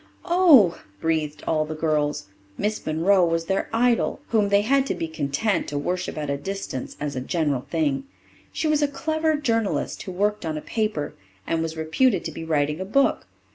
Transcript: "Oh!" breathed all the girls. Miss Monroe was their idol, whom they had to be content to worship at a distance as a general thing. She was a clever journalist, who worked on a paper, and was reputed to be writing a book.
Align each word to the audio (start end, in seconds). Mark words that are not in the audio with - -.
"Oh!" 0.25 0.81
breathed 0.99 1.43
all 1.45 1.63
the 1.63 1.75
girls. 1.75 2.25
Miss 2.57 2.83
Monroe 2.83 3.23
was 3.23 3.45
their 3.45 3.69
idol, 3.71 4.19
whom 4.29 4.49
they 4.49 4.63
had 4.63 4.87
to 4.87 4.95
be 4.95 5.07
content 5.07 5.67
to 5.67 5.77
worship 5.77 6.17
at 6.17 6.27
a 6.27 6.37
distance 6.37 6.97
as 6.99 7.15
a 7.15 7.21
general 7.21 7.67
thing. 7.69 8.05
She 8.51 8.67
was 8.67 8.81
a 8.81 8.87
clever 8.87 9.35
journalist, 9.35 10.01
who 10.01 10.11
worked 10.11 10.43
on 10.43 10.57
a 10.57 10.61
paper, 10.61 11.13
and 11.45 11.61
was 11.61 11.77
reputed 11.77 12.25
to 12.25 12.31
be 12.31 12.43
writing 12.43 12.79
a 12.81 12.83
book. 12.85 13.27